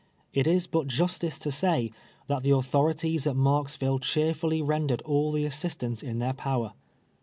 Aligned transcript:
It 0.33 0.47
is 0.47 0.65
but 0.65 0.87
justice 0.87 1.37
to 1.37 1.51
say, 1.51 1.91
that 2.25 2.41
the 2.41 2.49
authori 2.49 2.95
ties 2.97 3.27
at 3.27 3.35
Marksvillo 3.35 4.01
cheerfully 4.01 4.59
rendered 4.59 5.03
all 5.03 5.31
the 5.31 5.45
assist 5.45 5.83
ance 5.83 6.01
in 6.01 6.17
their 6.17 6.33
power. 6.33 6.73